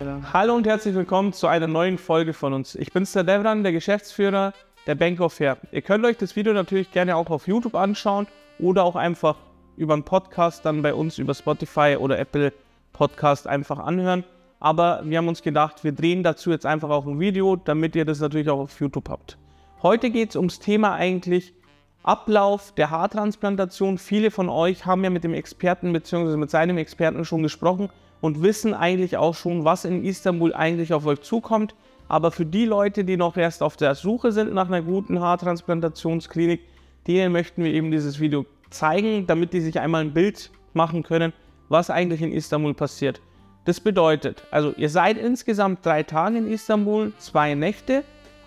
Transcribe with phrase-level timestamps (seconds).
[0.00, 2.74] Hallo und herzlich willkommen zu einer neuen Folge von uns.
[2.74, 4.52] Ich bin's der Devran, der Geschäftsführer
[4.88, 5.56] der Bank of Fair.
[5.70, 8.26] Ihr könnt euch das Video natürlich gerne auch auf YouTube anschauen
[8.58, 9.36] oder auch einfach
[9.76, 12.52] über einen Podcast dann bei uns über Spotify oder Apple
[12.92, 14.24] Podcast einfach anhören.
[14.58, 18.04] Aber wir haben uns gedacht, wir drehen dazu jetzt einfach auch ein Video, damit ihr
[18.04, 19.38] das natürlich auch auf YouTube habt.
[19.80, 21.54] Heute geht es ums Thema eigentlich
[22.02, 23.98] Ablauf der Haartransplantation.
[23.98, 26.36] Viele von euch haben ja mit dem Experten bzw.
[26.36, 27.90] mit seinem Experten schon gesprochen
[28.24, 31.74] und wissen eigentlich auch schon, was in Istanbul eigentlich auf euch zukommt.
[32.08, 36.62] Aber für die Leute, die noch erst auf der Suche sind nach einer guten Haartransplantationsklinik,
[37.06, 41.34] denen möchten wir eben dieses Video zeigen, damit die sich einmal ein Bild machen können,
[41.68, 43.20] was eigentlich in Istanbul passiert.
[43.66, 48.04] Das bedeutet, also ihr seid insgesamt drei Tage in Istanbul, zwei Nächte.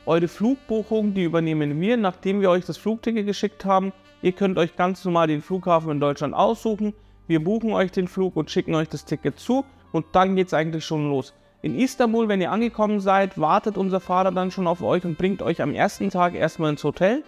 [0.08, 3.94] Eure Flugbuchung, die übernehmen wir, nachdem wir euch das Flugticket geschickt haben.
[4.24, 6.96] Ihr könnt euch ganz normal den Flughafen in Deutschland aussuchen.
[7.28, 10.54] Wir buchen euch den Flug und schicken euch das Ticket zu und dann geht es
[10.54, 11.34] eigentlich schon los.
[11.62, 15.42] In Istanbul, wenn ihr angekommen seid, wartet unser Fahrer dann schon auf euch und bringt
[15.42, 17.24] euch am ersten Tag erstmal ins Hotel.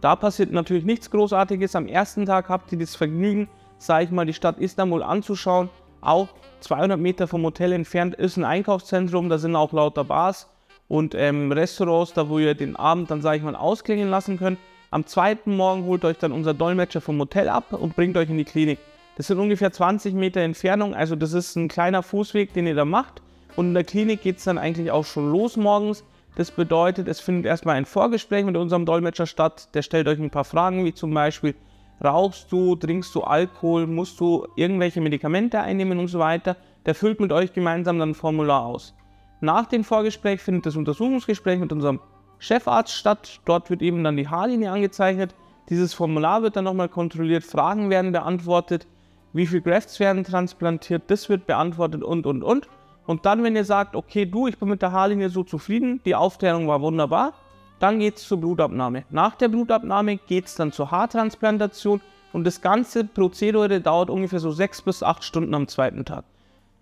[0.00, 1.74] Da passiert natürlich nichts Großartiges.
[1.74, 3.48] Am ersten Tag habt ihr das Vergnügen,
[3.78, 5.70] sage ich mal, die Stadt Istanbul anzuschauen.
[6.00, 6.28] Auch
[6.60, 10.48] 200 Meter vom Hotel entfernt ist ein Einkaufszentrum, da sind auch lauter Bars
[10.86, 14.58] und ähm, Restaurants, da wo ihr den Abend dann, sage ich mal, ausklingen lassen könnt.
[14.90, 18.38] Am zweiten Morgen holt euch dann unser Dolmetscher vom Hotel ab und bringt euch in
[18.38, 18.78] die Klinik.
[19.18, 22.84] Das sind ungefähr 20 Meter Entfernung, also das ist ein kleiner Fußweg, den ihr da
[22.84, 23.20] macht.
[23.56, 26.04] Und in der Klinik geht es dann eigentlich auch schon los morgens.
[26.36, 29.74] Das bedeutet, es findet erstmal ein Vorgespräch mit unserem Dolmetscher statt.
[29.74, 31.56] Der stellt euch ein paar Fragen, wie zum Beispiel,
[32.02, 36.54] rauchst du, trinkst du Alkohol, musst du irgendwelche Medikamente einnehmen und so weiter.
[36.86, 38.94] Der füllt mit euch gemeinsam dann ein Formular aus.
[39.40, 41.98] Nach dem Vorgespräch findet das Untersuchungsgespräch mit unserem
[42.38, 43.40] Chefarzt statt.
[43.46, 45.34] Dort wird eben dann die Haarlinie angezeichnet.
[45.70, 48.86] Dieses Formular wird dann nochmal kontrolliert, Fragen werden beantwortet
[49.32, 52.68] wie viele Grafts werden transplantiert, das wird beantwortet und, und, und.
[53.06, 56.14] Und dann, wenn ihr sagt, okay, du, ich bin mit der Haarlinie so zufrieden, die
[56.14, 57.32] Aufklärung war wunderbar,
[57.78, 59.04] dann geht es zur Blutabnahme.
[59.10, 62.00] Nach der Blutabnahme geht es dann zur Haartransplantation
[62.32, 66.24] und das ganze Prozedere dauert ungefähr so sechs bis acht Stunden am zweiten Tag.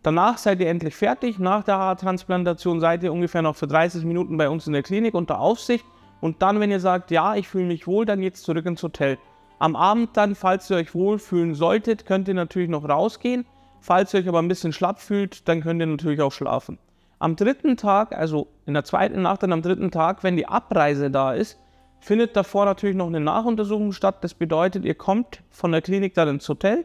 [0.03, 1.39] Danach seid ihr endlich fertig.
[1.39, 5.15] Nach der Haartransplantation seid ihr ungefähr noch für 30 Minuten bei uns in der Klinik
[5.15, 5.85] unter Aufsicht.
[6.21, 8.83] Und dann, wenn ihr sagt, ja, ich fühle mich wohl, dann geht es zurück ins
[8.83, 9.19] Hotel.
[9.59, 13.47] Am Abend dann, falls ihr euch wohlfühlen solltet, könnt ihr natürlich noch rausgehen.
[13.81, 16.79] Falls ihr euch aber ein bisschen schlapp fühlt, dann könnt ihr natürlich auch schlafen.
[17.19, 21.11] Am dritten Tag, also in der zweiten Nacht dann am dritten Tag, wenn die Abreise
[21.11, 21.59] da ist,
[22.01, 24.17] findet davor natürlich noch eine Nachuntersuchung statt.
[24.21, 26.85] Das bedeutet, ihr kommt von der Klinik dann ins Hotel.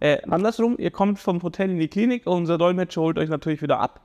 [0.00, 3.62] Äh, andersrum, ihr kommt vom Hotel in die Klinik und unser Dolmetscher holt euch natürlich
[3.62, 4.00] wieder ab.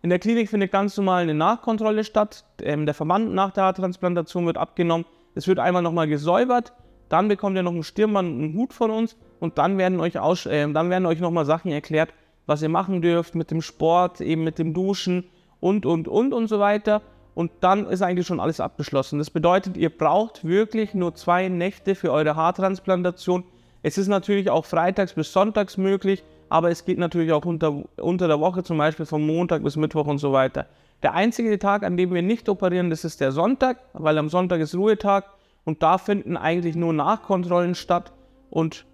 [0.00, 2.44] In der Klinik findet ganz normal eine Nachkontrolle statt.
[2.62, 5.04] Ähm, der Verband nach der Haartransplantation wird abgenommen.
[5.34, 6.72] Es wird einmal nochmal gesäubert
[7.08, 10.18] dann bekommt ihr noch einen Stirnband und einen Hut von uns und dann werden euch,
[10.18, 12.10] aus, äh, dann werden euch nochmal Sachen erklärt,
[12.46, 15.24] was ihr machen dürft mit dem Sport, eben mit dem Duschen
[15.60, 17.02] und, und, und und so weiter.
[17.34, 19.18] Und dann ist eigentlich schon alles abgeschlossen.
[19.18, 23.44] Das bedeutet, ihr braucht wirklich nur zwei Nächte für eure Haartransplantation.
[23.82, 28.26] Es ist natürlich auch freitags bis sonntags möglich, aber es geht natürlich auch unter, unter
[28.26, 30.66] der Woche, zum Beispiel von Montag bis Mittwoch und so weiter.
[31.02, 34.60] Der einzige Tag, an dem wir nicht operieren, das ist der Sonntag, weil am Sonntag
[34.60, 35.26] ist Ruhetag
[35.68, 38.10] und da finden eigentlich nur Nachkontrollen statt.
[38.48, 38.86] Und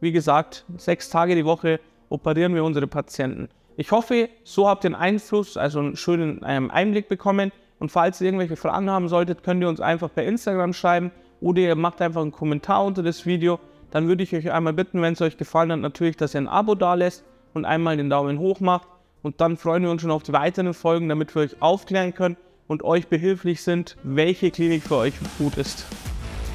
[0.00, 1.78] wie gesagt, sechs Tage die Woche
[2.08, 3.48] operieren wir unsere Patienten.
[3.76, 7.52] Ich hoffe, so habt ihr einen Einfluss, also einen schönen ähm, Einblick bekommen.
[7.78, 11.60] Und falls ihr irgendwelche Fragen haben solltet, könnt ihr uns einfach per Instagram schreiben oder
[11.60, 13.60] ihr macht einfach einen Kommentar unter das Video.
[13.92, 16.48] Dann würde ich euch einmal bitten, wenn es euch gefallen hat, natürlich, dass ihr ein
[16.48, 18.88] Abo da lässt und einmal den Daumen hoch macht.
[19.22, 22.36] Und dann freuen wir uns schon auf die weiteren Folgen, damit wir euch aufklären können
[22.66, 25.86] und euch behilflich sind, welche Klinik für euch gut ist.